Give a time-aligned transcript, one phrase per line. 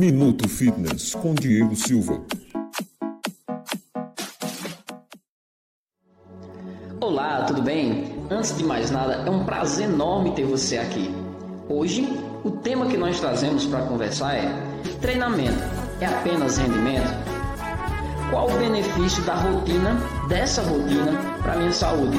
[0.00, 2.20] Minuto Fitness com Diego Silva.
[7.00, 8.12] Olá, tudo bem?
[8.28, 11.14] Antes de mais nada, é um prazer enorme ter você aqui.
[11.68, 12.08] Hoje,
[12.42, 14.52] o tema que nós trazemos para conversar é:
[15.00, 15.62] treinamento
[16.00, 17.14] é apenas rendimento?
[18.30, 19.96] Qual o benefício da rotina,
[20.28, 22.18] dessa rotina, para minha saúde?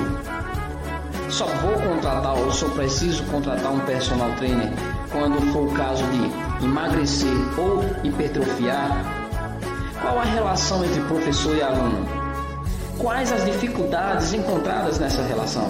[1.30, 4.71] Só vou contratar ou só preciso contratar um personal trainer
[5.12, 8.89] quando for o caso de emagrecer ou hipertrofiar?
[10.02, 12.06] Qual a relação entre professor e aluno?
[12.98, 15.68] Quais as dificuldades encontradas nessa relação?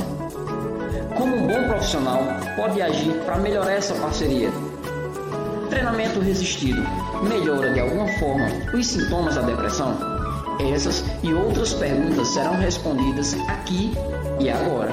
[1.17, 2.21] Como um bom profissional
[2.55, 4.49] pode agir para melhorar essa parceria?
[5.69, 6.83] Treinamento resistido
[7.23, 9.97] melhora de alguma forma os sintomas da depressão?
[10.59, 13.93] Essas e outras perguntas serão respondidas aqui
[14.39, 14.91] e agora.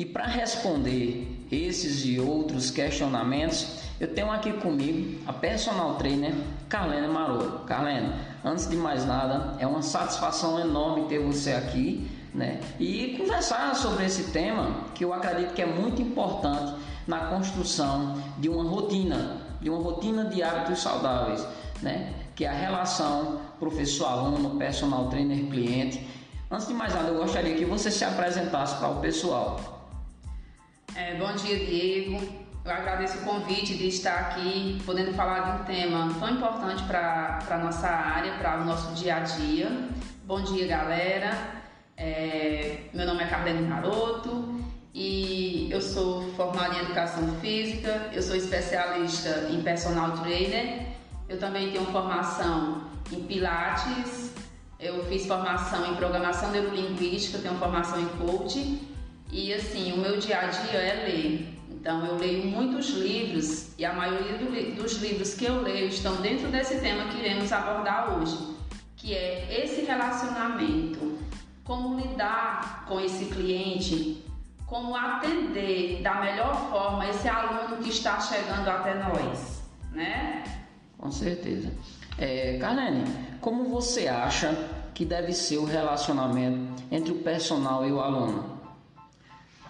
[0.00, 6.34] E para responder esses e outros questionamentos, eu tenho aqui comigo a personal trainer
[6.70, 7.66] Carlene Maroto.
[7.66, 8.10] Carlene,
[8.42, 12.60] antes de mais nada, é uma satisfação enorme ter você aqui, né?
[12.78, 16.72] E conversar sobre esse tema que eu acredito que é muito importante
[17.06, 21.46] na construção de uma rotina, de uma rotina de hábitos saudáveis,
[21.82, 22.14] né?
[22.34, 26.08] Que é a relação professor-aluno, personal trainer-cliente.
[26.50, 29.79] Antes de mais nada, eu gostaria que você se apresentasse para o pessoal.
[30.94, 32.20] É, bom dia, Diego.
[32.64, 37.38] Eu agradeço o convite de estar aqui podendo falar de um tema tão importante para
[37.48, 39.88] a nossa área, para o nosso dia a dia.
[40.24, 41.30] Bom dia, galera.
[41.96, 44.60] É, meu nome é Carlene Maroto
[44.92, 50.86] e eu sou formada em Educação Física, eu sou especialista em Personal Trainer,
[51.28, 52.82] eu também tenho formação
[53.12, 54.32] em Pilates,
[54.78, 58.90] eu fiz formação em Programação Neurolinguística, tenho formação em Coaching
[59.32, 61.60] e assim, o meu dia a dia é ler.
[61.70, 66.16] Então eu leio muitos livros e a maioria do, dos livros que eu leio estão
[66.16, 68.36] dentro desse tema que iremos abordar hoje,
[68.96, 71.18] que é esse relacionamento,
[71.64, 74.22] como lidar com esse cliente,
[74.66, 79.62] como atender da melhor forma esse aluno que está chegando até nós,
[79.92, 80.44] né?
[80.98, 81.72] Com certeza.
[82.18, 83.04] É, Carlene,
[83.40, 84.54] como você acha
[84.92, 88.59] que deve ser o relacionamento entre o personal e o aluno?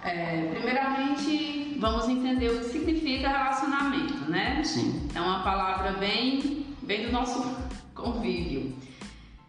[0.02, 4.62] É, primeiramente, vamos entender o que significa relacionamento, né?
[4.64, 5.08] Sim.
[5.14, 7.54] É uma palavra bem, bem do nosso
[7.94, 8.74] convívio.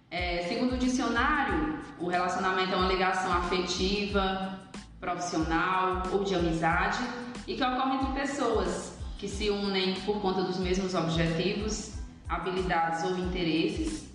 [0.10, 4.60] É, segundo o dicionário, o relacionamento é uma ligação afetiva,
[5.00, 7.00] profissional ou de amizade
[7.48, 11.94] e que ocorre entre pessoas que se unem por conta dos mesmos objetivos,
[12.28, 14.10] habilidades ou interesses.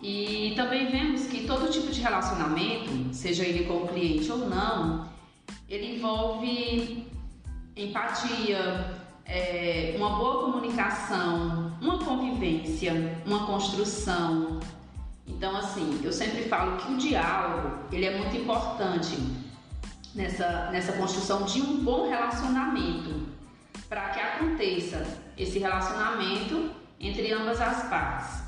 [0.00, 5.09] E também vemos que todo tipo de relacionamento, seja ele com o cliente ou não,
[5.70, 7.06] ele envolve
[7.76, 14.58] empatia, é, uma boa comunicação, uma convivência, uma construção.
[15.26, 19.16] Então, assim, eu sempre falo que o diálogo ele é muito importante
[20.12, 23.28] nessa, nessa construção de um bom relacionamento,
[23.88, 25.06] para que aconteça
[25.38, 28.42] esse relacionamento entre ambas as partes.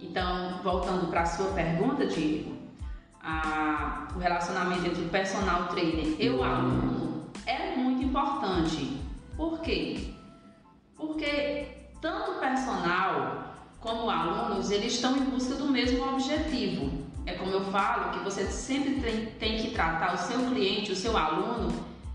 [0.00, 2.55] Então, voltando para a sua pergunta, Diego,
[3.26, 9.00] a, o relacionamento entre o personal trainer e o aluno é muito importante.
[9.36, 10.14] Por quê?
[10.96, 17.04] Porque tanto o personal como alunos, eles estão em busca do mesmo objetivo.
[17.26, 20.96] É como eu falo, que você sempre tem, tem que tratar o seu cliente, o
[20.96, 21.72] seu aluno,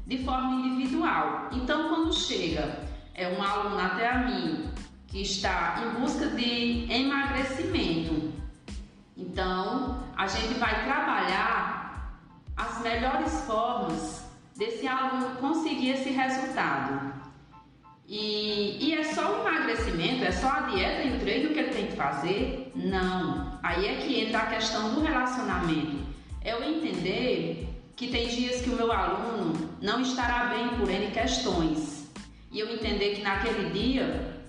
[0.08, 1.50] de forma individual.
[1.52, 4.70] Então, quando chega é um aluno até a mim
[5.08, 8.32] que está em busca de emagrecimento,
[9.22, 12.18] então, a gente vai trabalhar
[12.58, 14.26] as melhores formas
[14.58, 17.14] desse aluno conseguir esse resultado.
[18.08, 21.74] E, e, é só o emagrecimento, é só a dieta e o treino que ele
[21.74, 22.72] tem que fazer?
[22.76, 23.58] Não.
[23.64, 25.98] Aí é que entra a questão do relacionamento.
[26.44, 31.12] É eu entender que tem dias que o meu aluno não estará bem por N
[31.12, 32.12] questões.
[32.52, 34.41] E eu entender que naquele dia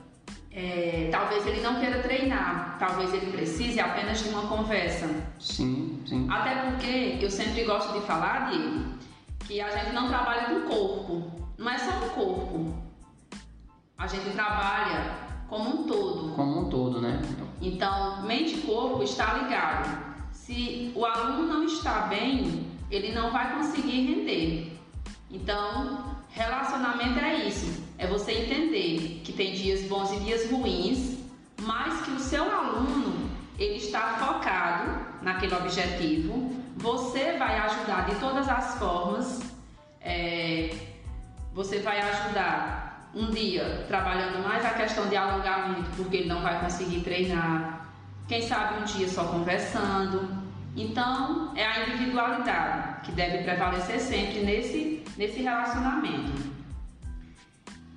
[0.54, 5.08] é, talvez ele não queira treinar, talvez ele precise apenas de uma conversa.
[5.40, 6.26] Sim, sim.
[6.30, 8.84] Até porque eu sempre gosto de falar, Diego,
[9.40, 12.74] que a gente não trabalha com o corpo, não é só o corpo.
[13.96, 15.16] A gente trabalha
[15.48, 16.34] como um todo.
[16.34, 17.22] Como um todo, né?
[17.60, 20.12] Então, mente e corpo está ligado.
[20.32, 24.78] Se o aluno não está bem, ele não vai conseguir render.
[25.30, 31.18] Então, relacionamento é isso é você entender que tem dias bons e dias ruins,
[31.60, 33.78] mas que o seu aluno ele
[35.20, 36.52] naquele objetivo.
[36.76, 39.40] Você vai ajudar de todas as formas.
[40.00, 40.74] É,
[41.54, 46.60] você vai ajudar um dia trabalhando mais a questão de alongamento, porque ele não vai
[46.60, 47.86] conseguir treinar.
[48.26, 50.42] Quem sabe um dia só conversando.
[50.74, 56.51] Então, é a individualidade que deve prevalecer sempre nesse, nesse relacionamento.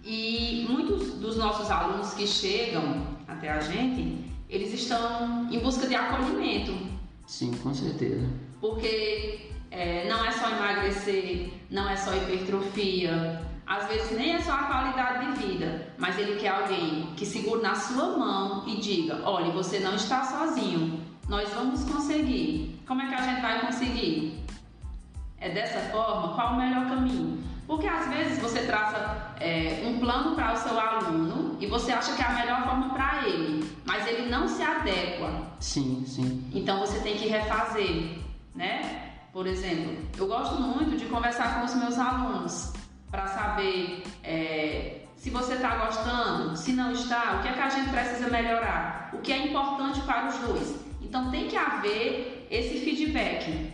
[0.05, 5.95] E muitos dos nossos alunos que chegam até a gente, eles estão em busca de
[5.95, 6.77] acolhimento.
[7.25, 8.29] Sim, com certeza.
[8.61, 14.53] Porque é, não é só emagrecer, não é só hipertrofia, às vezes nem é só
[14.53, 19.21] a qualidade de vida, mas ele quer alguém que segure na sua mão e diga:
[19.25, 22.79] olha, você não está sozinho, nós vamos conseguir.
[22.87, 24.43] Como é que a gente vai conseguir?
[25.39, 26.35] É dessa forma?
[26.35, 27.43] Qual o melhor caminho?
[27.67, 32.15] Porque às vezes você traça é, um plano para o seu aluno e você acha
[32.15, 35.31] que é a melhor forma para ele, mas ele não se adequa.
[35.59, 36.49] Sim, sim.
[36.53, 38.19] Então você tem que refazer,
[38.53, 39.13] né?
[39.33, 42.71] Por exemplo, eu gosto muito de conversar com os meus alunos
[43.09, 47.69] para saber é, se você está gostando, se não está, o que é que a
[47.69, 50.75] gente precisa melhorar, o que é importante para os dois.
[51.01, 53.73] Então tem que haver esse feedback.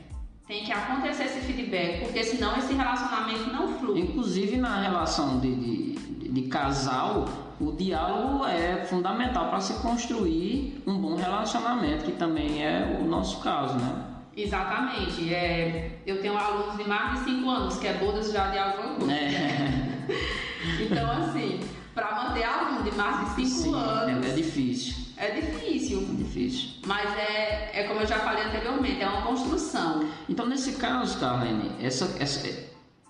[0.51, 4.01] Tem que acontecer esse feedback, porque senão esse relacionamento não flui.
[4.01, 10.97] Inclusive na relação de, de, de casal, o diálogo é fundamental para se construir um
[10.97, 14.07] bom relacionamento, que também é o nosso caso, né?
[14.35, 15.33] Exatamente.
[15.33, 19.09] É, eu tenho alunos de mais de 5 anos, que é bodas já de coisa.
[19.09, 20.11] É.
[20.83, 21.61] então, assim,
[21.95, 24.25] para manter aluno de mais de 5 anos.
[24.25, 25.10] É, é difícil.
[25.21, 25.99] É difícil.
[25.99, 26.69] É difícil.
[26.87, 30.03] Mas é, é como eu já falei anteriormente, é uma construção.
[30.27, 32.47] Então, nesse caso, Carlene, essa, essa,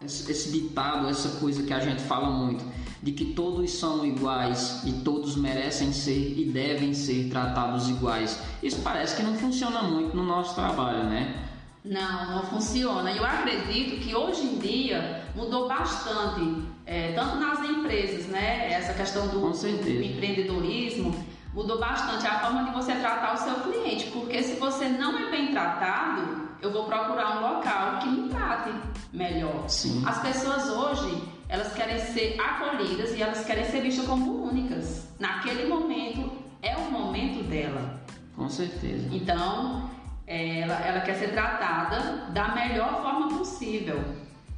[0.04, 2.66] esse ditado, essa coisa que a gente fala muito,
[3.02, 8.82] de que todos são iguais e todos merecem ser e devem ser tratados iguais, isso
[8.84, 11.48] parece que não funciona muito no nosso trabalho, né?
[11.84, 13.10] Não, não funciona.
[13.14, 18.70] Eu acredito que hoje em dia mudou bastante, é, tanto nas empresas, né?
[18.70, 21.16] Essa questão do, do empreendedorismo
[21.54, 25.30] mudou bastante a forma de você tratar o seu cliente, porque se você não é
[25.30, 28.72] bem tratado, eu vou procurar um local que me trate
[29.12, 29.68] melhor.
[29.68, 30.04] Sim.
[30.06, 35.08] As pessoas hoje, elas querem ser acolhidas e elas querem ser vistas como únicas.
[35.20, 36.32] Naquele momento
[36.62, 38.00] é o momento dela.
[38.36, 39.10] Com certeza.
[39.12, 39.90] Então,
[40.26, 44.02] ela, ela quer ser tratada da melhor forma possível.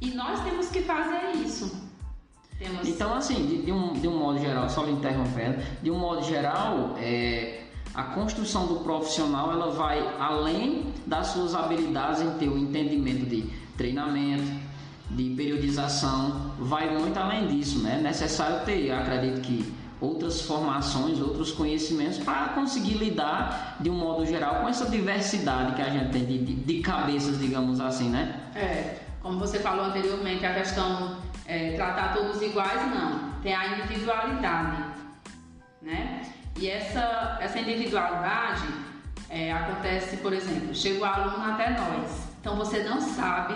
[0.00, 1.83] E nós temos que fazer isso.
[2.58, 2.88] Temos...
[2.88, 6.24] Então, assim, de, de, um, de um modo geral, só me interrompendo, de um modo
[6.24, 7.62] geral, é,
[7.94, 13.42] a construção do profissional ela vai além das suas habilidades em ter o entendimento de
[13.76, 14.64] treinamento,
[15.10, 17.98] de periodização, vai muito além disso, né?
[17.98, 24.26] É necessário ter, acredito que outras formações, outros conhecimentos para conseguir lidar de um modo
[24.26, 28.40] geral com essa diversidade que a gente tem de, de, de cabeças, digamos assim, né?
[28.54, 31.16] É, como você falou anteriormente, a questão
[31.46, 33.40] é, tratar todos iguais, não.
[33.42, 34.84] Tem a individualidade,
[35.80, 36.30] né?
[36.58, 38.68] E essa, essa individualidade
[39.30, 42.28] é, acontece, por exemplo, chega o aluno até nós.
[42.38, 43.54] Então você não sabe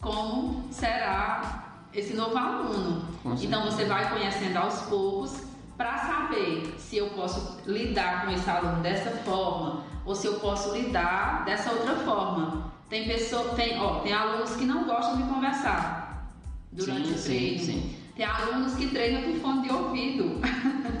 [0.00, 3.06] como será esse novo aluno.
[3.40, 5.44] Então você vai conhecendo aos poucos
[5.76, 10.74] para saber se eu posso lidar com esse aluno dessa forma ou se eu posso
[10.74, 12.77] lidar dessa outra forma.
[12.88, 16.32] Tem pessoa, tem, ó, tem alunos que não gostam de conversar
[16.72, 17.58] durante sim, o treino.
[17.58, 17.96] Sim, sim.
[18.16, 20.40] Tem alunos que treinam com fone de ouvido.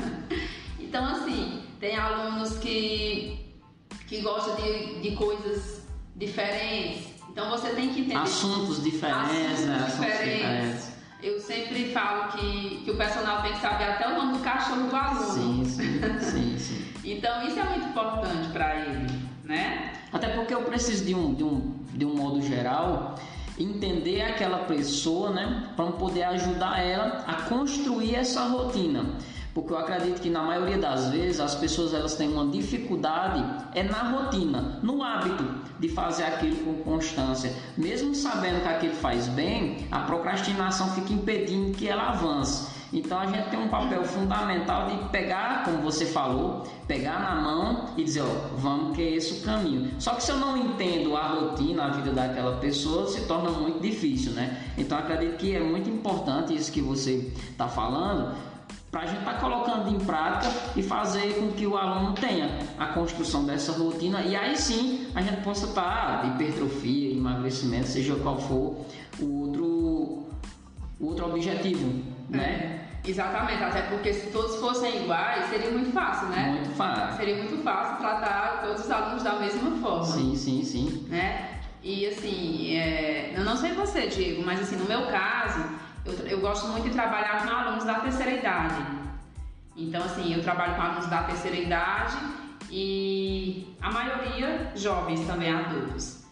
[0.78, 3.40] então, assim, tem alunos que,
[4.06, 5.82] que gostam de, de coisas
[6.14, 7.08] diferentes.
[7.30, 8.16] Então, você tem que entender.
[8.16, 9.86] Assuntos diferentes, assuntos né?
[9.86, 10.36] Diferentes.
[10.36, 10.98] diferentes.
[11.20, 14.88] Eu sempre falo que, que o personal tem que saber até o nome do cachorro
[14.88, 15.64] do aluno.
[15.64, 16.92] Sim, sim, sim, sim.
[17.02, 19.10] então, isso é muito importante para ele,
[19.42, 19.87] né?
[20.12, 23.16] Até porque eu preciso de um, de um, de um modo geral
[23.58, 29.16] entender aquela pessoa, né, para poder ajudar ela a construir essa rotina.
[29.52, 33.82] Porque eu acredito que na maioria das vezes as pessoas elas têm uma dificuldade é
[33.82, 35.44] na rotina, no hábito
[35.80, 37.52] de fazer aquilo com constância.
[37.76, 42.77] Mesmo sabendo que aquilo faz bem, a procrastinação fica impedindo que ela avance.
[42.92, 47.90] Então a gente tem um papel fundamental de pegar, como você falou, pegar na mão
[47.96, 49.90] e dizer, ó, vamos que é esse o caminho.
[49.98, 53.80] Só que se eu não entendo a rotina, a vida daquela pessoa, se torna muito
[53.80, 54.62] difícil, né?
[54.78, 58.34] Então acredito que é muito importante isso que você está falando,
[58.90, 62.58] para a gente estar tá colocando em prática e fazer com que o aluno tenha
[62.78, 68.14] a construção dessa rotina e aí sim a gente possa estar tá, hipertrofia, emagrecimento, seja
[68.16, 68.78] qual for
[69.20, 69.66] o outro,
[70.98, 72.86] o outro objetivo, né?
[73.04, 76.50] Exatamente, até porque se todos fossem iguais, seria muito fácil, né?
[76.50, 77.16] Muito fácil.
[77.16, 80.04] Seria muito fácil tratar todos os alunos da mesma forma.
[80.04, 81.06] Sim, sim, sim.
[81.08, 81.60] Né?
[81.82, 85.64] E assim, é, eu não sei você, Diego, mas assim, no meu caso,
[86.04, 88.82] eu, eu gosto muito de trabalhar com alunos da terceira idade.
[89.76, 92.18] Então, assim, eu trabalho com alunos da terceira idade
[92.68, 96.24] e a maioria jovens também adultos.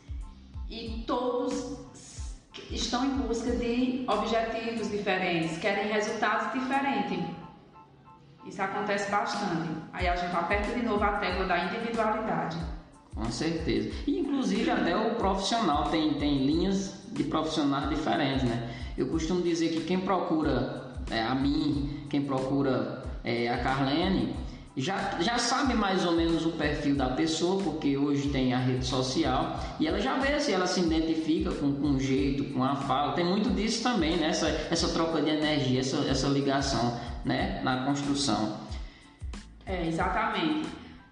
[0.68, 1.85] E todos
[2.70, 7.18] estão em busca de objetivos diferentes, querem resultados diferentes.
[8.46, 9.68] Isso acontece bastante.
[9.92, 12.56] Aí a gente aperta de novo a tecla da individualidade.
[13.14, 13.90] Com certeza.
[14.06, 18.70] E inclusive até o profissional tem, tem linhas de profissionais diferentes, né?
[18.96, 24.34] Eu costumo dizer que quem procura é, a mim, quem procura é, a Carlene,
[24.76, 28.84] já, já sabe mais ou menos o perfil da pessoa, porque hoje tem a rede
[28.84, 33.14] social e ela já vê se ela se identifica com, um jeito, com a fala.
[33.14, 34.28] Tem muito disso também, né?
[34.28, 37.62] Essa, essa troca de energia, essa, essa ligação né?
[37.64, 38.60] na construção.
[39.64, 40.68] É, exatamente.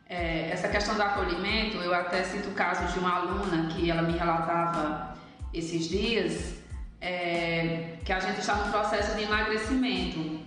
[0.07, 4.03] É, essa questão do acolhimento, eu até cito o caso de uma aluna que ela
[4.03, 5.17] me relatava
[5.55, 6.57] esses dias,
[7.01, 10.41] é, que a gente está no processo de emagrecimento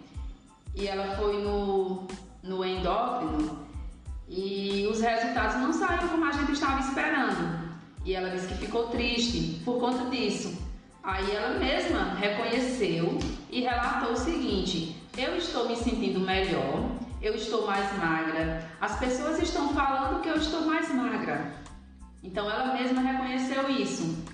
[0.76, 2.06] e ela foi no
[2.48, 3.68] no endócrino
[4.28, 7.68] e os resultados não saíram como a gente estava esperando.
[8.04, 10.58] E ela disse que ficou triste por conta disso.
[11.04, 13.18] Aí ela mesma reconheceu
[13.50, 16.90] e relatou o seguinte: eu estou me sentindo melhor,
[17.22, 21.54] eu estou mais magra, as pessoas estão falando que eu estou mais magra.
[22.24, 24.26] Então ela mesma reconheceu isso.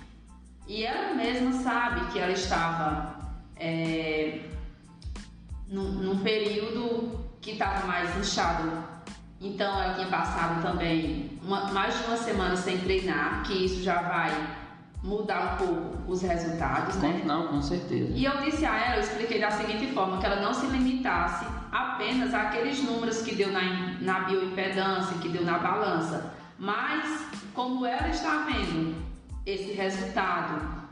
[0.66, 3.18] E ela mesma sabe que ela estava
[3.56, 4.40] é,
[5.68, 8.72] num, num período que estava mais inchado.
[9.38, 14.00] Então ela tinha passado também uma, mais de uma semana sem treinar, que isso já
[14.00, 14.32] vai
[15.02, 17.20] mudar um pouco os resultados, né?
[17.26, 18.10] Não, com certeza.
[18.14, 21.44] E eu disse a ela, eu expliquei da seguinte forma, que ela não se limitasse
[21.70, 23.60] apenas àqueles números que deu na,
[24.00, 28.96] na bioimpedância, que deu na balança, mas como ela está vendo
[29.44, 30.82] esse resultado.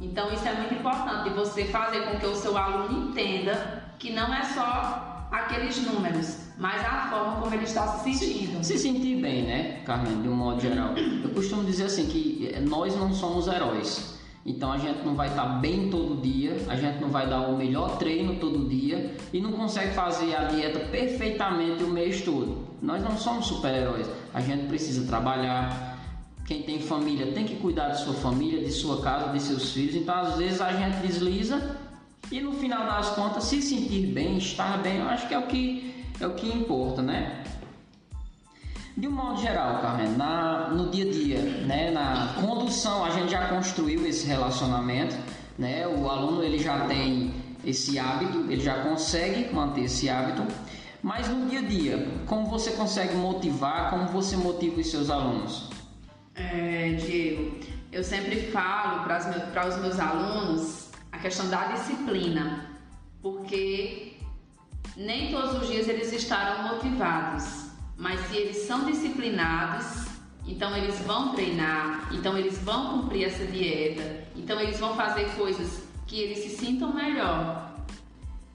[0.00, 4.12] Então isso é muito importante de você fazer com que o seu aluno entenda que
[4.12, 8.62] não é só aqueles números, mas a forma como ele está se sentindo.
[8.62, 10.94] Se, se sentir bem, né, Carmen, de um modo geral.
[10.96, 14.20] Eu costumo dizer assim que eh, nós não somos heróis.
[14.44, 17.56] Então a gente não vai estar bem todo dia, a gente não vai dar o
[17.56, 22.66] melhor treino todo dia e não consegue fazer a dieta perfeitamente o mês todo.
[22.82, 24.06] Nós não somos super-heróis.
[24.34, 25.96] A gente precisa trabalhar.
[26.44, 29.94] Quem tem família tem que cuidar de sua família, de sua casa, de seus filhos.
[29.94, 31.78] Então às vezes a gente desliza
[32.32, 35.46] e no final das contas se sentir bem, estar bem, eu acho que é o
[35.46, 37.44] que é o que importa, né?
[38.96, 43.32] De um modo geral, Carmen, na, no dia a dia, né, na condução, a gente
[43.32, 45.16] já construiu esse relacionamento,
[45.58, 45.86] né?
[45.86, 47.34] O aluno ele já tem
[47.64, 50.46] esse hábito, ele já consegue manter esse hábito,
[51.02, 55.68] mas no dia a dia, como você consegue motivar, como você motiva os seus alunos?
[56.34, 57.58] É, Diego,
[57.90, 60.81] eu sempre falo para os meus alunos
[61.18, 62.66] questão da disciplina,
[63.20, 64.16] porque
[64.96, 67.66] nem todos os dias eles estarão motivados,
[67.96, 70.06] mas se eles são disciplinados,
[70.46, 75.84] então eles vão treinar, então eles vão cumprir essa dieta, então eles vão fazer coisas
[76.06, 77.70] que eles se sintam melhor.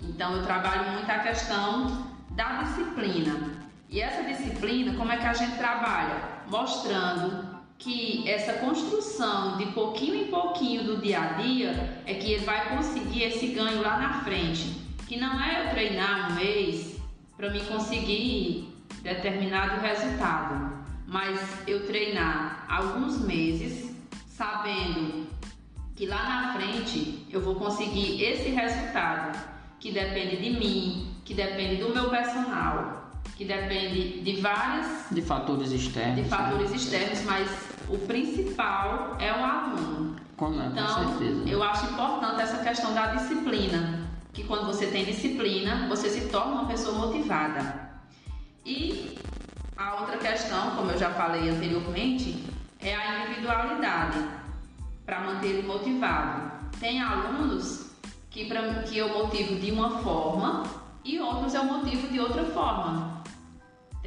[0.01, 3.67] Então eu trabalho muito a questão da disciplina.
[3.89, 6.21] E essa disciplina, como é que a gente trabalha?
[6.47, 7.46] Mostrando
[7.77, 12.75] que essa construção de pouquinho em pouquinho do dia a dia é que ele vai
[12.75, 14.81] conseguir esse ganho lá na frente.
[15.07, 16.99] Que não é eu treinar um mês
[17.35, 23.95] para me conseguir determinado resultado, mas eu treinar alguns meses
[24.27, 25.27] sabendo
[25.95, 29.37] que lá na frente eu vou conseguir esse resultado
[29.79, 33.06] que depende de mim, que depende do meu personal,
[33.37, 36.75] que depende de várias de fatores externos, de fatores né?
[36.75, 37.47] externos, mas
[37.87, 40.15] o principal é o aluno.
[40.35, 41.47] Com, então, com certeza.
[41.47, 46.53] eu acho importante essa questão da disciplina, que quando você tem disciplina, você se torna
[46.53, 47.91] uma pessoa motivada.
[48.65, 49.19] E
[49.77, 52.43] a outra questão, como eu já falei anteriormente,
[52.79, 54.17] é a individualidade
[55.05, 56.51] para manter ele motivado.
[56.79, 57.91] Tem alunos
[58.31, 60.63] que, pra, que eu motivo de uma forma
[61.03, 63.16] e outros eu motivo de outra forma.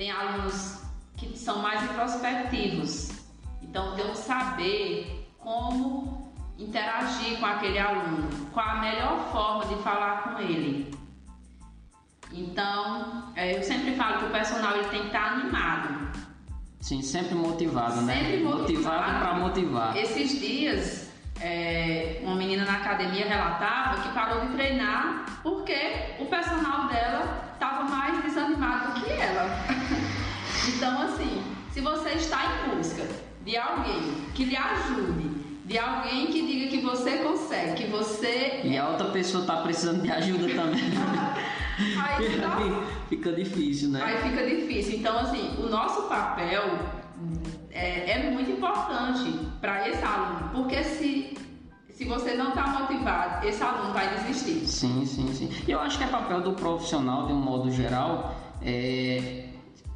[0.01, 0.79] Tem alunos
[1.19, 3.11] que são mais introspectivos,
[3.61, 10.23] então tem que saber como interagir com aquele aluno, qual a melhor forma de falar
[10.23, 10.91] com ele.
[12.33, 16.17] Então, é, eu sempre falo que o personal ele tem que estar animado.
[16.81, 18.15] Sim, sempre motivado, né?
[18.15, 18.61] Sempre motivado.
[18.63, 19.97] Motivado para motivar.
[19.99, 21.11] Esses dias,
[21.43, 27.85] é, uma menina na academia relatava que parou de treinar porque o personal dela estava
[27.85, 29.47] mais desanimado do que ela.
[30.75, 33.07] então, assim, Se você está em busca
[33.45, 34.01] de alguém
[34.35, 35.31] que lhe ajude,
[35.65, 38.63] de alguém que diga que você consegue, que você.
[38.65, 40.83] E a outra pessoa está precisando de ajuda também.
[41.79, 42.59] aí tá...
[43.09, 44.03] fica difícil, né?
[44.03, 44.99] Aí fica difícil.
[44.99, 46.77] Então, assim, o nosso papel
[47.71, 51.39] é, é muito importante para esse aluno, porque se
[52.01, 54.67] se você não está motivado, esse aluno vai desistir.
[54.67, 55.51] Sim, sim, sim.
[55.69, 59.49] E eu acho que é papel do profissional, de um modo geral, é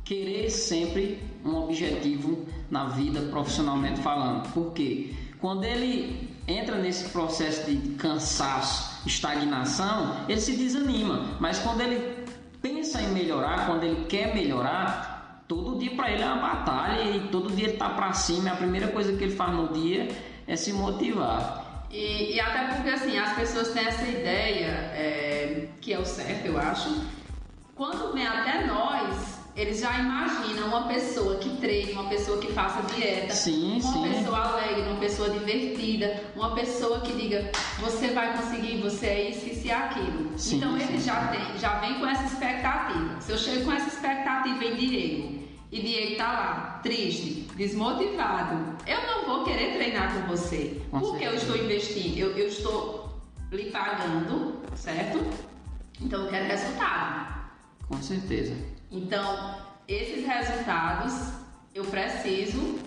[0.04, 4.52] querer sempre um objetivo na vida profissionalmente falando.
[4.52, 11.38] Porque quando ele entra nesse processo de cansaço, estagnação, ele se desanima.
[11.40, 12.22] Mas quando ele
[12.60, 17.28] pensa em melhorar, quando ele quer melhorar, todo dia para ele é uma batalha e
[17.28, 18.50] todo dia ele está para cima.
[18.50, 20.06] A primeira coisa que ele faz no dia
[20.46, 21.63] é se motivar.
[21.94, 26.44] E, e, até porque assim, as pessoas têm essa ideia, é, que é o certo,
[26.44, 27.04] eu acho.
[27.76, 32.82] Quando vem até nós, eles já imaginam uma pessoa que treine, uma pessoa que faça
[32.92, 34.12] dieta, sim, uma sim.
[34.12, 37.48] pessoa alegre, uma pessoa divertida, uma pessoa que diga
[37.78, 40.36] você vai conseguir, você é isso, isso e aquilo.
[40.36, 43.20] Sim, então eles já, tem, já vem com essa expectativa.
[43.20, 45.43] Se eu chego com essa expectativa em Diego
[45.74, 50.80] e Diego tá lá, triste, desmotivado, eu não vou querer treinar com você.
[50.88, 51.32] Com porque certeza.
[51.32, 53.12] eu estou investindo, eu, eu estou
[53.50, 55.18] lhe pagando, certo?
[56.00, 57.50] Então eu quero resultado.
[57.88, 58.54] Com certeza.
[58.88, 59.56] Então,
[59.88, 61.32] esses resultados
[61.74, 62.78] eu preciso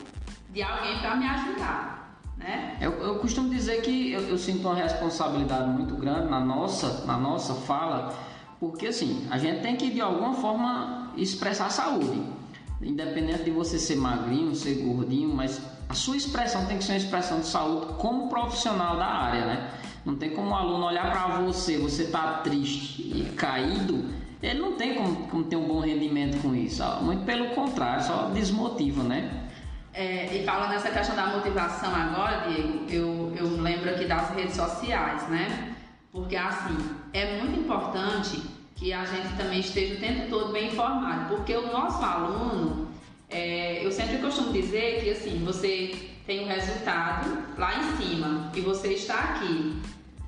[0.49, 2.77] de alguém para me ajudar, né?
[2.79, 7.17] Eu, eu costumo dizer que eu, eu sinto uma responsabilidade muito grande na nossa, na
[7.17, 8.17] nossa fala,
[8.61, 12.36] porque assim, a gente tem que de alguma forma expressar saúde.
[12.81, 16.97] Independente de você ser magrinho, ser gordinho, mas a sua expressão tem que ser uma
[16.97, 19.71] expressão de saúde como profissional da área, né?
[20.05, 24.05] Não tem como o aluno olhar para você, você tá triste e caído,
[24.41, 26.83] ele não tem como, como ter um bom rendimento com isso.
[27.01, 29.49] Muito pelo contrário, só desmotiva, né?
[29.93, 34.55] É, e falando nessa questão da motivação agora, Diego, eu, eu lembro aqui das redes
[34.55, 35.75] sociais, né?
[36.11, 36.77] Porque assim,
[37.13, 38.41] é muito importante
[38.77, 42.87] que a gente também esteja o tempo todo bem informado, porque o nosso aluno,
[43.29, 48.61] é, eu sempre costumo dizer que assim, você tem o resultado lá em cima e
[48.61, 49.81] você está aqui.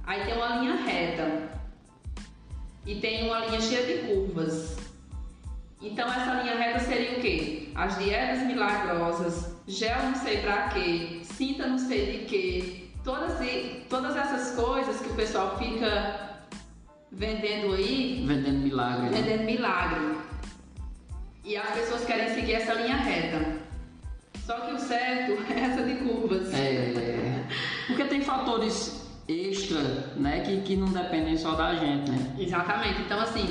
[0.03, 1.49] Aí tem uma linha reta
[2.85, 4.77] e tem uma linha cheia de curvas.
[5.79, 7.69] Então essa linha reta seria o quê?
[7.75, 13.33] As dietas milagrosas, gel não sei pra quê, cinta não sei de quê, todas,
[13.87, 16.28] todas essas coisas que o pessoal fica
[17.11, 19.09] vendendo aí, Vendendo milagre.
[19.09, 19.21] né?
[19.21, 20.17] vendendo milagre.
[21.43, 23.57] E as pessoas querem seguir essa linha reta.
[24.45, 26.53] Só que o certo é essa de curvas.
[26.53, 27.43] É,
[27.87, 29.79] porque tem fatores extra,
[30.15, 32.35] né, que, que não dependem só da gente, né?
[32.39, 33.01] Exatamente.
[33.01, 33.47] Então, assim,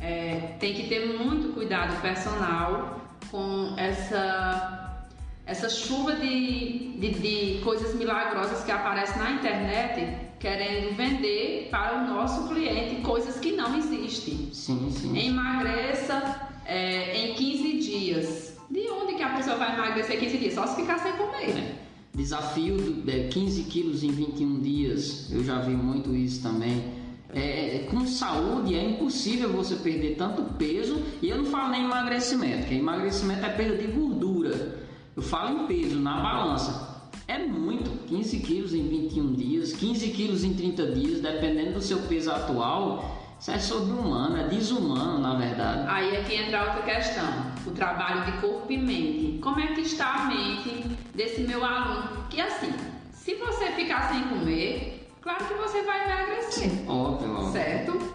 [0.00, 3.00] é, tem que ter muito cuidado personal
[3.30, 5.06] com essa,
[5.46, 12.06] essa chuva de, de, de coisas milagrosas que aparecem na internet querendo vender para o
[12.12, 14.48] nosso cliente coisas que não existem.
[14.52, 15.16] Sim, sim.
[15.16, 18.58] Emagreça é, em 15 dias.
[18.68, 20.54] De onde que a pessoa vai emagrecer em 15 dias?
[20.54, 21.50] Só se ficar sem comer.
[21.50, 21.74] É.
[22.12, 26.92] Desafio de 15 quilos em 21 dias, eu já vi muito isso também.
[27.32, 32.62] É, com saúde é impossível você perder tanto peso, e eu não falo nem emagrecimento,
[32.62, 34.80] porque emagrecimento é perda de gordura.
[35.16, 36.91] Eu falo em peso, na balança.
[37.32, 42.00] É muito, 15 quilos em 21 dias, 15 quilos em 30 dias, dependendo do seu
[42.00, 45.86] peso atual, isso é sobre-humano, é desumano na verdade.
[45.88, 47.24] Aí é que entra outra questão,
[47.66, 49.38] o trabalho de corpo e mente.
[49.38, 52.22] Como é que está a mente desse meu aluno?
[52.28, 52.70] Que assim,
[53.14, 57.52] se você ficar sem comer, claro que você vai emagrecer, Óbvio, óbvio.
[57.52, 58.14] certo?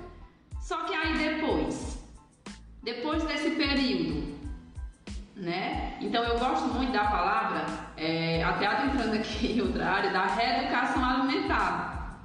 [0.62, 1.97] Só que aí depois,
[2.84, 4.36] depois desse período,
[5.36, 5.97] né?
[6.01, 11.03] Então eu gosto muito da palavra, é, até adentrando aqui em outra área, da reeducação
[11.03, 12.21] alimentar,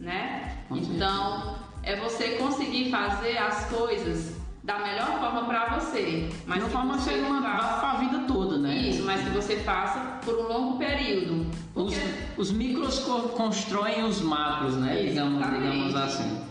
[0.00, 0.56] né?
[0.70, 6.98] Então é você conseguir fazer as coisas da melhor forma para você, mas que forma
[6.98, 8.76] você uma para a vida toda, né?
[8.78, 11.46] isso, mas que você faça por um longo período.
[11.74, 12.00] Os, Porque
[12.36, 15.02] os micros co- constroem os macros, né?
[15.04, 16.42] Digamos, digamos assim.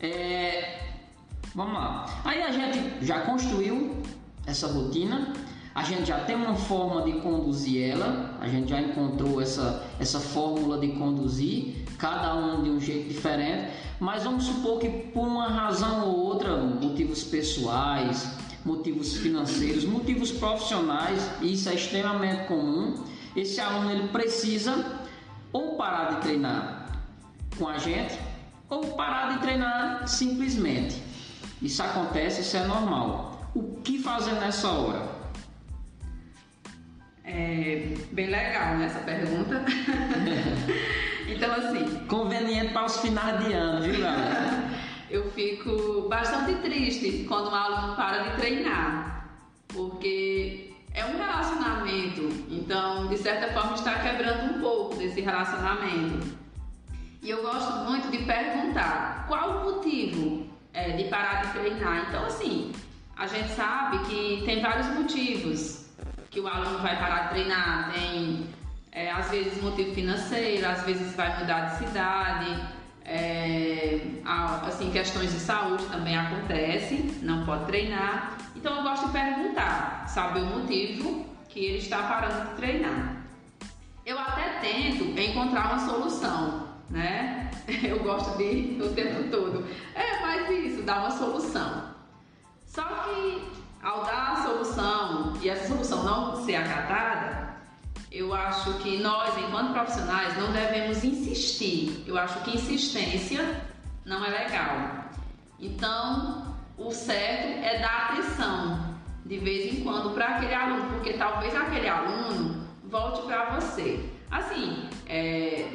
[0.00, 0.80] É,
[1.54, 2.06] vamos lá.
[2.24, 4.02] Aí a gente já construiu
[4.46, 5.32] essa rotina,
[5.74, 10.20] a gente já tem uma forma de conduzir ela, a gente já encontrou essa, essa
[10.20, 15.48] fórmula de conduzir, cada um de um jeito diferente, mas vamos supor que por uma
[15.48, 23.02] razão ou outra, motivos pessoais, motivos financeiros, motivos profissionais, isso é extremamente comum,
[23.34, 25.02] esse aluno ele precisa
[25.52, 27.02] ou parar de treinar
[27.58, 28.16] com a gente
[28.70, 31.02] ou parar de treinar simplesmente.
[31.60, 33.50] Isso acontece, isso é normal.
[33.54, 35.23] O que fazer nessa hora?
[37.24, 39.64] É bem legal né, essa pergunta.
[41.26, 42.04] então, assim.
[42.06, 44.70] Conveniente para os finais de ano, viu, galera?
[45.10, 49.28] eu fico bastante triste quando um aluno para de treinar,
[49.68, 56.36] porque é um relacionamento, então de certa forma está quebrando um pouco desse relacionamento.
[57.22, 62.06] E eu gosto muito de perguntar qual o motivo é, de parar de treinar.
[62.08, 62.70] Então, assim,
[63.16, 65.83] a gente sabe que tem vários motivos
[66.34, 67.92] que o aluno vai parar de treinar.
[67.92, 68.46] Tem,
[68.90, 72.74] é, às vezes, motivo financeiro, às vezes vai mudar de cidade.
[73.04, 74.00] É,
[74.66, 78.36] assim, questões de saúde também acontecem, não pode treinar.
[78.56, 83.16] Então eu gosto de perguntar, saber o motivo que ele está parando de treinar.
[84.04, 87.50] Eu até tento encontrar uma solução, né?
[87.82, 89.66] Eu gosto de o tempo todo.
[89.94, 91.94] É, faz isso, dá uma solução.
[92.66, 97.54] Só que ao dar a solução e essa solução não ser acatada,
[98.10, 102.02] eu acho que nós, enquanto profissionais, não devemos insistir.
[102.06, 103.62] Eu acho que insistência
[104.04, 105.04] não é legal.
[105.60, 108.94] Então, o certo é dar atenção
[109.26, 114.08] de vez em quando para aquele aluno, porque talvez aquele aluno volte para você.
[114.30, 115.68] Assim, é,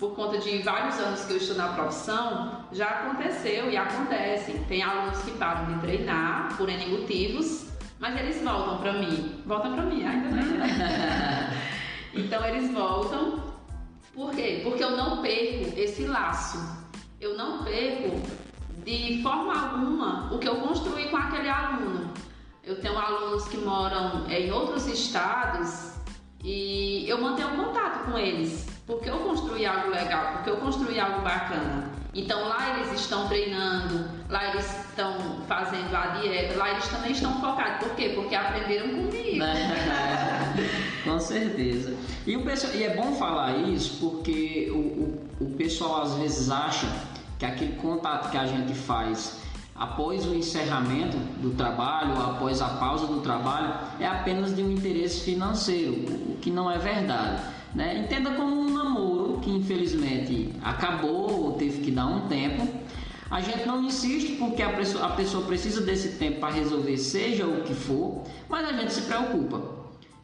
[0.00, 4.52] por conta de vários anos que eu estou na profissão, já aconteceu e acontece.
[4.66, 7.66] Tem alunos que param de treinar por N motivos,
[7.98, 9.42] mas eles voltam para mim.
[9.44, 10.44] Voltam para mim, ainda bem.
[10.44, 11.50] Né?
[12.16, 13.44] então eles voltam.
[14.14, 14.62] Por quê?
[14.64, 16.58] Porque eu não perco esse laço.
[17.20, 18.22] Eu não perco
[18.82, 22.10] de forma alguma o que eu construí com aquele aluno.
[22.64, 25.92] Eu tenho alunos que moram em outros estados
[26.42, 31.22] e eu mantenho contato com eles porque eu construí algo legal, porque eu construí algo
[31.22, 31.88] bacana.
[32.12, 35.14] Então lá eles estão treinando, lá eles estão
[35.46, 37.86] fazendo a dieta, lá eles também estão focados.
[37.86, 38.12] Por quê?
[38.16, 39.38] Porque aprenderam comigo.
[41.04, 41.94] Com certeza.
[42.26, 46.50] E, o pessoal, e é bom falar isso porque o, o, o pessoal às vezes
[46.50, 46.88] acha
[47.38, 49.38] que aquele contato que a gente faz
[49.74, 55.20] após o encerramento do trabalho, após a pausa do trabalho, é apenas de um interesse
[55.20, 55.92] financeiro,
[56.32, 57.40] o que não é verdade.
[57.74, 57.98] Né?
[57.98, 62.66] Entenda como um namoro que infelizmente acabou ou teve que dar um tempo.
[63.30, 67.46] A gente não insiste porque a pessoa, a pessoa precisa desse tempo para resolver, seja
[67.46, 69.78] o que for, mas a gente se preocupa.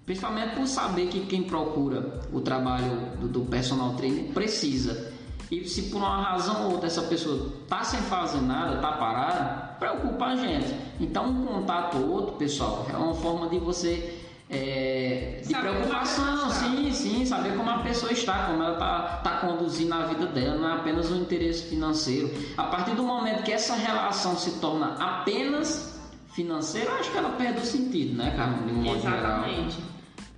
[0.05, 5.13] Principalmente por saber que quem procura o trabalho do, do personal trainer precisa.
[5.51, 9.77] E se por uma razão ou outra essa pessoa tá sem fazer nada, tá parada,
[9.79, 10.75] preocupa a gente.
[11.01, 14.16] Então um contato ou outro, pessoal, é uma forma de você
[14.49, 19.31] é, de saber preocupação, sim, sim, saber como a pessoa está, como ela está tá
[19.39, 22.33] conduzindo a vida dela, não é apenas um interesse financeiro.
[22.57, 25.99] A partir do momento que essa relação se torna apenas
[26.33, 28.67] financeira, acho que ela perde o sentido, né, Carmen?
[28.67, 29.79] De um modo Exatamente.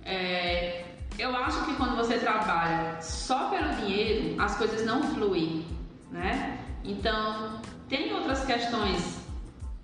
[0.03, 0.85] É,
[1.19, 5.65] eu acho que quando você trabalha só pelo dinheiro, as coisas não fluem,
[6.11, 6.57] né?
[6.83, 9.19] Então, tem outras questões.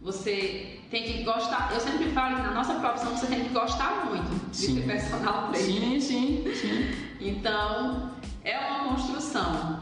[0.01, 1.71] Você tem que gostar.
[1.73, 2.75] Eu sempre falo que na nossa
[3.25, 4.75] você tem que gostar muito de sim.
[4.75, 6.01] ser personal trainer.
[6.01, 7.15] Sim, sim, sim.
[7.19, 8.11] Então,
[8.43, 9.79] é uma construção,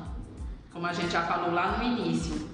[0.72, 2.50] como a gente já falou lá no início.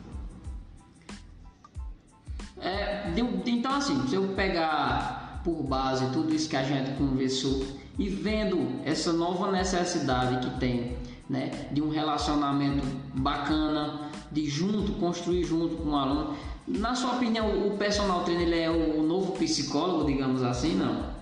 [2.61, 3.13] É,
[3.45, 7.65] então, assim, se eu pegar por base tudo isso que a gente conversou
[7.97, 10.97] e vendo essa nova necessidade que tem,
[11.29, 16.37] né, de um relacionamento bacana, de junto, construir junto com o aluno,
[16.67, 21.17] na sua opinião, o personal trainer ele é o novo psicólogo, digamos assim, não?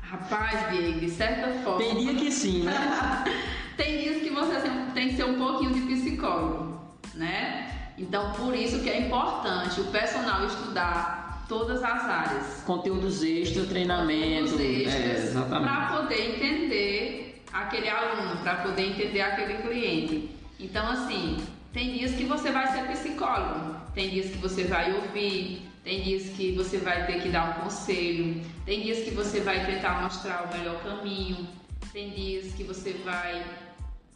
[0.00, 1.78] Rapaz, Diego, de certa forma.
[1.78, 3.24] Tem dia que sim, né?
[3.76, 4.54] tem dias que você
[4.94, 6.80] tem que ser um pouquinho de psicólogo,
[7.14, 7.92] né?
[7.96, 12.62] Então, por isso que é importante o personal estudar todas as áreas.
[12.66, 20.33] Conteúdos extra, treinamento, extras, é, para poder entender aquele aluno, para poder entender aquele cliente.
[20.58, 25.68] Então, assim, tem dias que você vai ser psicólogo, tem dias que você vai ouvir,
[25.82, 29.66] tem dias que você vai ter que dar um conselho, tem dias que você vai
[29.66, 31.46] tentar mostrar o melhor caminho,
[31.92, 33.44] tem dias que você vai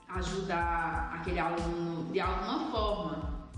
[0.09, 3.51] ajudar aquele aluno de alguma forma.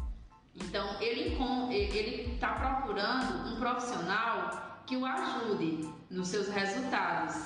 [0.56, 1.36] Então ele
[1.70, 7.36] ele está procurando um profissional que o ajude nos seus resultados,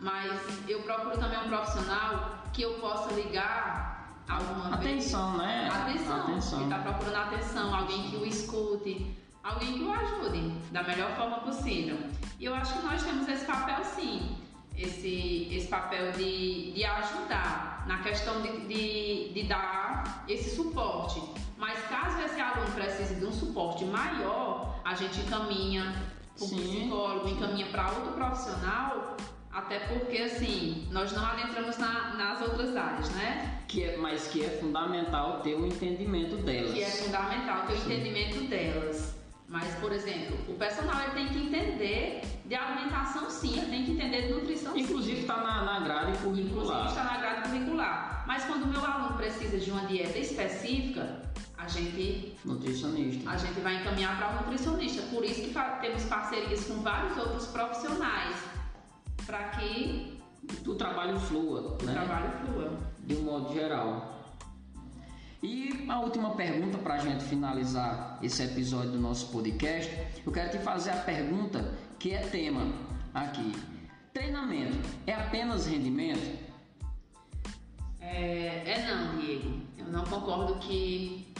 [0.00, 3.85] mas eu procuro também um profissional que eu possa ligar
[4.28, 5.42] alguma atenção, vez.
[5.42, 5.70] né?
[5.72, 6.60] Atenção, atenção.
[6.60, 11.38] Ele está procurando atenção, alguém que o escute, alguém que o ajude da melhor forma
[11.40, 11.98] possível.
[12.38, 14.36] E eu acho que nós temos esse papel sim,
[14.76, 21.22] esse, esse papel de, de ajudar na questão de, de, de dar esse suporte.
[21.56, 25.94] Mas caso esse aluno precise de um suporte maior, a gente encaminha
[26.36, 29.16] para o psicólogo, encaminha para outro profissional
[29.56, 33.62] Até porque, assim, nós não adentramos na, nas outras áreas, né?
[33.66, 36.74] Que é, mas que é fundamental ter o um entendimento delas.
[36.74, 39.16] Que é fundamental ter o um entendimento delas.
[39.48, 44.26] Mas, por exemplo, o personal tem que entender de alimentação sim, ele tem que entender
[44.26, 46.62] de nutrição Inclusive está na, na grade curricular.
[46.62, 48.24] Inclusive está na grade curricular.
[48.26, 51.22] Mas quando o meu aluno precisa de uma dieta específica,
[51.56, 53.30] a gente nutricionista.
[53.30, 55.00] A gente vai encaminhar para o nutricionista.
[55.04, 58.36] Por isso que temos parcerias com vários outros profissionais
[59.26, 60.18] para que
[60.64, 61.92] o trabalho flua, o né?
[61.92, 62.78] trabalho flua.
[63.00, 64.14] De um modo geral.
[65.42, 69.92] E a última pergunta para a gente finalizar esse episódio do nosso podcast,
[70.24, 72.72] eu quero te fazer a pergunta que é tema
[73.12, 73.52] aqui.
[74.12, 76.46] Treinamento é apenas rendimento?
[78.00, 79.60] É, é não, Diego.
[79.76, 81.32] Eu não concordo que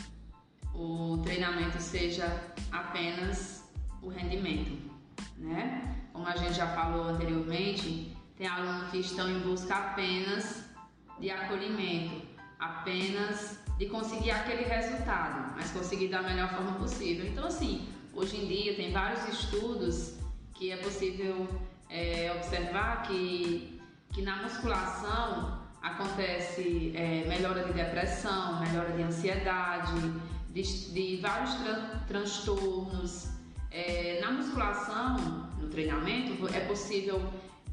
[0.75, 2.27] o treinamento seja
[2.70, 3.64] apenas
[4.03, 4.77] o rendimento,
[5.38, 6.05] né?
[6.16, 10.64] Como a gente já falou anteriormente, tem alunos que estão em busca apenas
[11.20, 12.22] de acolhimento,
[12.59, 17.26] apenas de conseguir aquele resultado, mas conseguir da melhor forma possível.
[17.26, 20.14] Então, assim, hoje em dia tem vários estudos
[20.55, 21.46] que é possível
[21.90, 23.79] é, observar que,
[24.11, 29.92] que na musculação acontece é, melhora de depressão, melhora de ansiedade,
[30.48, 30.62] de,
[30.94, 33.36] de vários tran transtornos.
[33.76, 37.22] É, na musculação, no treinamento, é possível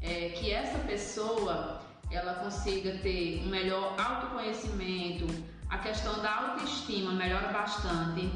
[0.02, 5.24] é, que essa pessoa ela consiga ter um melhor autoconhecimento,
[5.70, 8.30] a questão da autoestima melhora bastante.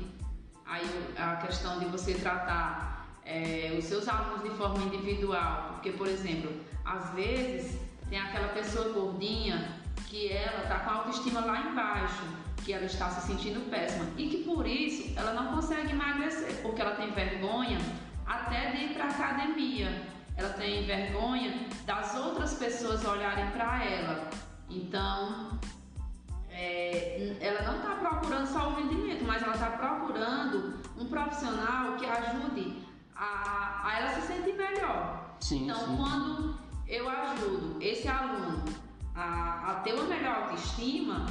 [0.65, 6.09] Aí a questão de você tratar é, os seus alunos de forma individual, porque por
[6.09, 6.51] exemplo,
[6.87, 7.79] às vezes
[8.09, 12.25] tem aquela pessoa gordinha que ela está com a autoestima lá embaixo,
[12.69, 16.83] que ela está se sentindo péssima e que por isso ela não consegue emagrecer, porque
[16.83, 17.79] ela tem vergonha
[18.27, 20.07] até de ir para academia.
[20.37, 24.29] Ela tem vergonha das outras pessoas olharem para ela.
[24.69, 25.59] Então,
[26.51, 32.05] é, ela não está procurando só o rendimento, mas ela está procurando um profissional que
[32.05, 32.83] ajude
[33.17, 35.37] a, a ela se sentir melhor.
[35.41, 35.97] Sim, então, sim.
[35.97, 38.63] quando eu ajudo esse aluno
[39.15, 41.25] a, a ter uma melhor autoestima,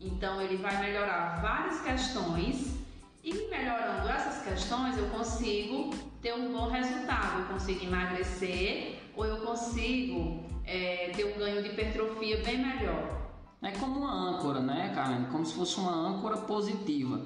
[0.00, 2.74] então ele vai melhorar várias questões
[3.22, 5.90] e melhorando essas questões eu consigo
[6.22, 11.68] ter um bom resultado, eu consigo emagrecer ou eu consigo é, ter um ganho de
[11.68, 13.20] hipertrofia bem melhor.
[13.62, 15.24] É como uma âncora, né, Karen?
[15.30, 17.20] Como se fosse uma âncora positiva.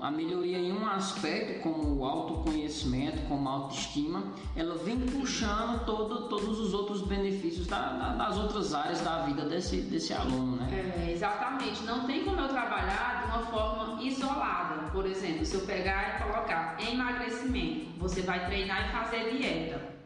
[0.00, 4.22] A melhoria em um aspecto, como o autoconhecimento, como a autoestima,
[4.54, 9.44] ela vem puxando todo, todos os outros benefícios da, da, das outras áreas da vida
[9.44, 10.68] desse, desse aluno, né?
[10.72, 11.82] É, exatamente.
[11.82, 14.90] Não tem como eu trabalhar de uma forma isolada.
[14.92, 20.00] Por exemplo, se eu pegar e colocar emagrecimento, você vai treinar e fazer dieta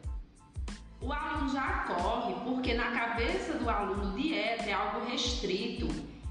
[1.05, 5.87] o aluno já corre porque na cabeça do aluno dieta é algo restrito,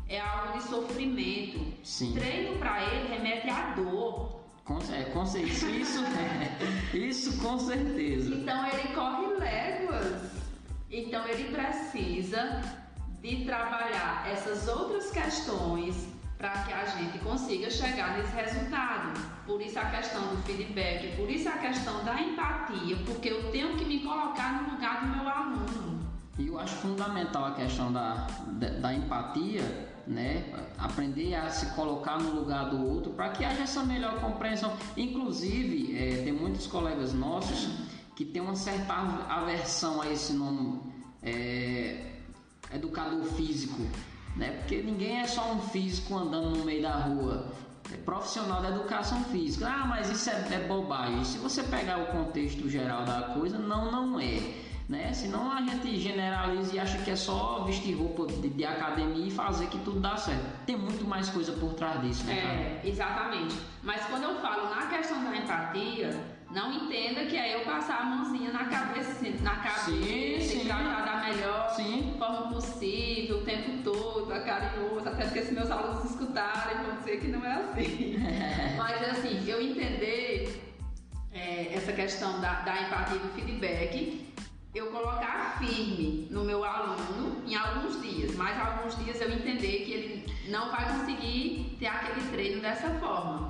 [0.09, 1.61] é algo de sofrimento.
[1.83, 2.12] Sim.
[2.12, 4.40] Treino para ele remete à dor.
[4.64, 6.03] Com, é, com isso, isso,
[6.95, 8.35] é, isso com certeza.
[8.35, 10.33] Então ele corre léguas.
[10.90, 12.62] Então ele precisa
[13.21, 19.19] de trabalhar essas outras questões para que a gente consiga chegar nesse resultado.
[19.47, 23.77] Por isso a questão do feedback, por isso a questão da empatia, porque eu tenho
[23.77, 26.01] que me colocar no lugar do meu aluno.
[26.38, 29.62] E eu acho fundamental a questão da, da, da empatia,
[30.07, 30.45] né?
[30.79, 34.77] Aprender a se colocar no lugar do outro para que haja essa melhor compreensão.
[34.97, 37.69] Inclusive, é, tem muitos colegas nossos
[38.14, 38.95] que têm uma certa
[39.29, 40.81] aversão a esse nome
[41.23, 42.12] é,
[42.73, 43.81] educador físico
[44.37, 44.51] né?
[44.59, 47.53] Porque ninguém é só um físico andando no meio da rua.
[47.93, 49.69] É profissional da educação física.
[49.69, 51.25] Ah, mas isso é, é bobagem.
[51.25, 54.63] Se você pegar o contexto geral da coisa, não, não é.
[54.88, 55.12] Né?
[55.14, 59.31] Senão a gente generaliza e acha que é só vestir roupa de, de, academia e
[59.31, 60.44] fazer que tudo dá certo.
[60.66, 62.35] Tem muito mais coisa por trás disso, né?
[62.35, 63.57] É, exatamente.
[63.83, 66.14] Mas quando eu falo na questão da empatia,
[66.51, 70.64] não entenda que é eu passar a mãozinha na cabeça, na cabeça sim, sim.
[70.66, 72.14] tratar da melhor sim.
[72.18, 77.20] forma possível, o tempo todo, a carinhoso, até porque se meus alunos escutarem, vão dizer
[77.20, 78.16] que não é assim.
[78.77, 80.62] Mas assim, eu entender
[81.33, 84.34] é, essa questão da, da empatia e do feedback,
[84.75, 89.93] eu colocar firme no meu aluno em alguns dias, mas alguns dias eu entender que
[89.93, 93.49] ele não vai conseguir ter aquele treino dessa forma.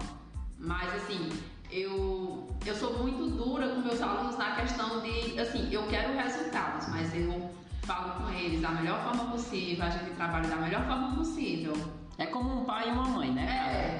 [0.58, 1.30] Mas assim,
[1.70, 6.88] eu, eu sou muito dura com meus alunos na questão de, assim, eu quero resultados,
[6.88, 7.50] mas eu
[7.82, 11.74] falo com eles da melhor forma possível, a gente trabalha da melhor forma possível.
[12.16, 13.44] É como um pai e uma mãe, né?
[13.44, 13.93] É.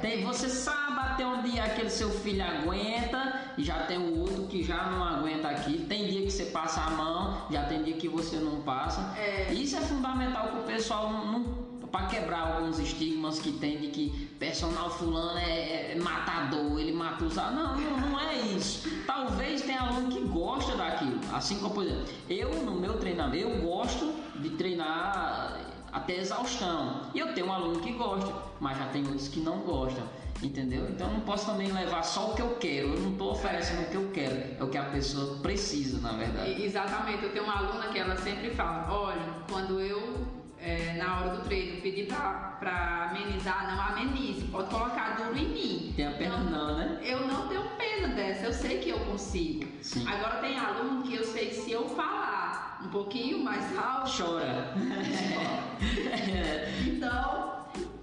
[1.64, 5.84] aquele seu filho aguenta, e já tem o outro que já não aguenta aqui.
[5.88, 9.14] Tem dia que você passa a mão, já tem dia que você não passa.
[9.18, 9.52] É.
[9.52, 11.64] Isso é fundamental para o pessoal não.
[11.94, 17.24] Para quebrar alguns estigmas que tem de que personal fulano é, é matador, ele mata
[17.24, 17.36] os.
[17.36, 18.88] Não, não, não é isso.
[19.06, 21.20] Talvez tenha aluno que gosta daquilo.
[21.32, 25.56] Assim como, por exemplo, eu no meu treinamento, eu gosto de treinar
[25.92, 27.02] até exaustão.
[27.14, 30.04] E eu tenho um aluno que gosta, mas já tem outros que não gostam.
[30.44, 30.88] Entendeu?
[30.90, 32.94] Então eu não posso também levar só o que eu quero.
[32.94, 34.56] Eu não estou oferecendo o que eu quero.
[34.58, 36.62] É o que a pessoa precisa, na verdade.
[36.62, 41.36] Exatamente, eu tenho uma aluna que ela sempre fala, olha, quando eu é, na hora
[41.36, 45.92] do treino pedir pra, pra amenizar, não amenize, pode colocar duro em mim.
[45.94, 46.98] Tem a pena Então, não, né?
[47.02, 49.66] Eu não tenho pena dessa, eu sei que eu consigo.
[49.82, 50.08] Sim.
[50.08, 54.72] Agora tem aluno que eu sei que se eu falar um pouquinho mais alto, Chora.
[56.86, 57.53] então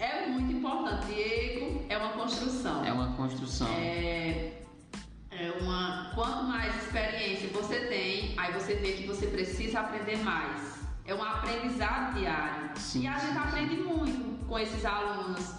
[0.02, 1.06] é muito importante.
[1.06, 2.84] Diego é uma construção.
[2.84, 3.68] é uma construção.
[3.68, 4.64] É,
[5.30, 6.12] é uma.
[6.16, 10.82] Quanto mais experiência você tem, aí você vê que você precisa aprender mais.
[11.06, 12.72] É um aprendizado diário.
[12.78, 15.54] Sim, e a gente aprende muito com esses alunos,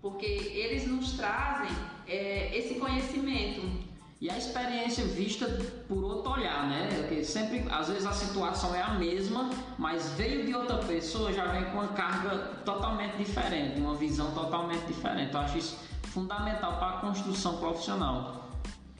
[0.00, 1.74] porque eles nos trazem
[2.06, 3.91] é, esse conhecimento.
[4.22, 5.48] E a experiência vista
[5.88, 6.88] por outro olhar, né?
[6.94, 11.46] Porque sempre, às vezes a situação é a mesma, mas veio de outra pessoa, já
[11.46, 15.34] vem com uma carga totalmente diferente, uma visão totalmente diferente.
[15.34, 18.48] Eu acho isso fundamental para a construção profissional.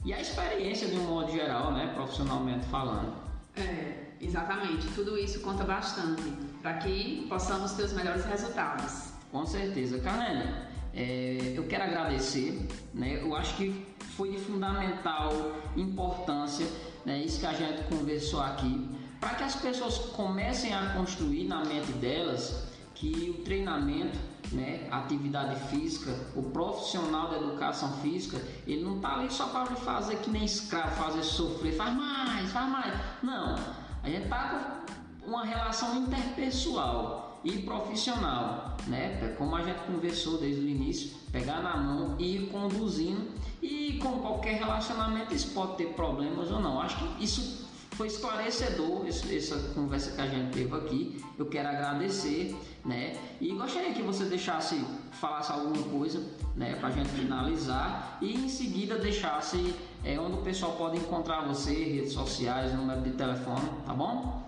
[0.03, 1.93] E a experiência de um modo geral, né?
[1.95, 3.13] Profissionalmente falando.
[3.55, 4.87] É, exatamente.
[4.89, 6.21] Tudo isso conta bastante
[6.61, 9.13] para que possamos ter os melhores resultados.
[9.31, 10.01] Com certeza.
[10.01, 10.51] Carlene,
[10.93, 13.19] é, eu quero agradecer, né?
[13.21, 15.31] Eu acho que foi de fundamental
[15.75, 16.67] importância,
[17.05, 17.19] né?
[17.19, 21.91] Isso que a gente conversou aqui, para que as pessoas comecem a construir na mente
[21.93, 24.19] delas que o treinamento,
[24.51, 30.17] né, atividade física, o profissional da educação física, ele não tá ali só para fazer
[30.17, 32.93] que nem escravo, fazer sofrer, faz mais, faz mais.
[33.23, 33.55] Não,
[34.03, 34.83] a gente tá
[35.21, 39.35] com uma relação interpessoal e profissional, né?
[39.37, 44.19] Como a gente conversou desde o início, pegar na mão e ir conduzindo e com
[44.19, 46.79] qualquer relacionamento isso pode ter problemas ou não.
[46.79, 51.23] Acho que isso foi esclarecedor essa conversa que a gente teve aqui.
[51.37, 53.15] Eu quero agradecer, né?
[53.39, 56.21] E gostaria que você deixasse falasse alguma coisa,
[56.55, 61.73] né, pra gente finalizar e em seguida deixasse é, onde o pessoal pode encontrar você,
[61.73, 64.42] redes sociais, número de telefone, tá bom?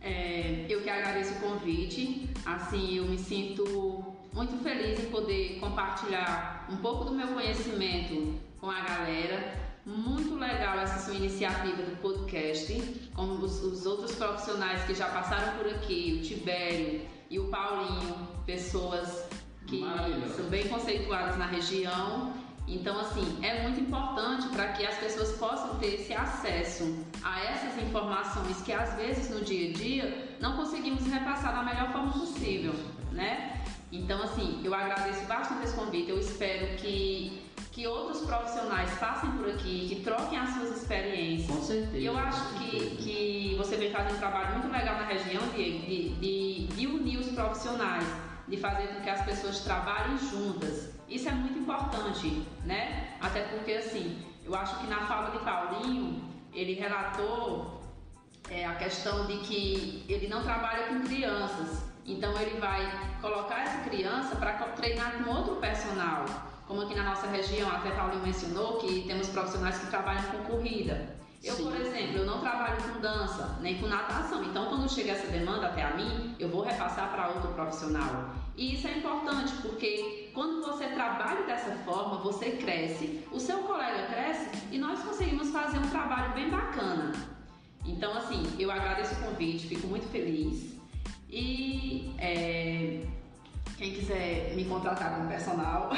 [0.00, 2.28] É, eu que agradeço o convite.
[2.44, 3.64] Assim, eu me sinto
[4.32, 9.70] muito feliz em poder compartilhar um pouco do meu conhecimento com a galera.
[9.84, 15.56] Muito legal essa sua iniciativa do podcast, como os, os outros profissionais que já passaram
[15.56, 19.24] por aqui, o Tibério e o Paulinho, pessoas
[19.66, 20.34] que Maravilhoso.
[20.34, 22.32] são bem conceituadas na região.
[22.70, 27.82] Então, assim, é muito importante para que as pessoas possam ter esse acesso a essas
[27.82, 32.72] informações que às vezes no dia a dia não conseguimos repassar da melhor forma possível,
[33.10, 33.60] né?
[33.90, 36.10] Então, assim, eu agradeço bastante esse convite.
[36.10, 41.50] Eu espero que, que outros profissionais passem por aqui, que troquem as suas experiências.
[41.50, 41.98] Com certeza.
[41.98, 45.86] E eu acho que, que você vem fazendo um trabalho muito legal na região, Diego,
[45.86, 48.06] de, de, de unir os profissionais,
[48.46, 50.99] de fazer com que as pessoas trabalhem juntas.
[51.10, 53.16] Isso é muito importante, né?
[53.20, 57.82] Até porque, assim, eu acho que na fala de Paulinho, ele relatou
[58.48, 62.80] é, a questão de que ele não trabalha com crianças, então ele vai
[63.20, 66.24] colocar essa criança para treinar com outro personal.
[66.66, 71.18] Como aqui na nossa região, até Paulinho mencionou que temos profissionais que trabalham com corrida.
[71.42, 71.64] Eu, Sim.
[71.64, 74.44] por exemplo, eu não trabalho com dança, nem com natação.
[74.44, 78.30] Então, quando chega essa demanda até a mim, eu vou repassar para outro profissional.
[78.56, 84.06] E isso é importante, porque quando você trabalha dessa forma, você cresce, o seu colega
[84.06, 87.12] cresce e nós conseguimos fazer um trabalho bem bacana.
[87.84, 90.74] Então, assim, eu agradeço o convite, fico muito feliz.
[91.28, 93.00] E é,
[93.76, 95.90] quem quiser me contratar como personal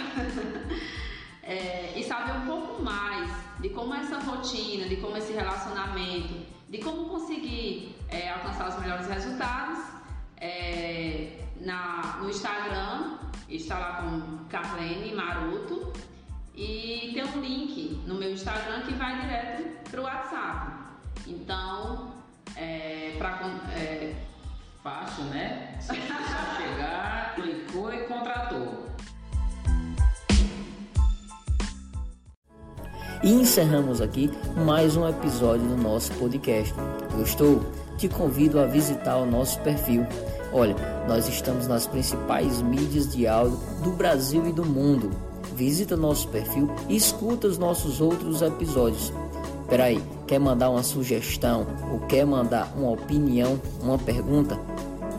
[1.43, 3.31] é, e saber um pouco mais
[3.61, 8.81] de como é essa rotina, de como esse relacionamento, de como conseguir é, alcançar os
[8.81, 9.79] melhores resultados,
[10.37, 11.32] é,
[13.73, 15.93] está lá com Carlene Maroto
[16.55, 20.73] e tem um link no meu Instagram que vai direto para o WhatsApp.
[21.27, 22.13] Então,
[22.55, 24.15] é, pra, con- é,
[24.83, 25.79] Fácil, né?
[25.81, 28.87] Só chegar, clicou e contratou.
[33.23, 34.29] E encerramos aqui
[34.67, 36.75] mais um episódio do nosso podcast.
[37.13, 37.65] Gostou?
[37.97, 40.05] Te convido a visitar o nosso perfil
[40.53, 40.77] Olha,
[41.09, 45.11] nós estamos nas principais mídias de áudio do Brasil e do mundo.
[45.55, 49.13] Visita nosso perfil e escuta os nossos outros episódios.
[49.69, 54.59] Peraí, quer mandar uma sugestão ou quer mandar uma opinião, uma pergunta?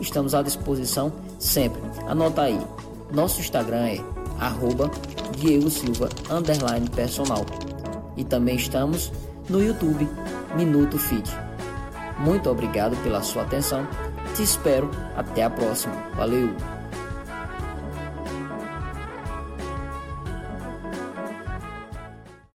[0.00, 1.82] Estamos à disposição sempre.
[2.06, 2.60] Anota aí.
[3.12, 4.00] Nosso Instagram é
[4.38, 4.90] arroba
[5.36, 7.44] Diego Silva underline personal.
[8.16, 9.10] E também estamos
[9.48, 10.08] no YouTube
[10.56, 11.28] Minuto Fit.
[12.18, 13.86] Muito obrigado pela sua atenção.
[14.34, 14.90] Te espero.
[15.16, 15.94] Até a próxima.
[16.16, 16.73] Valeu!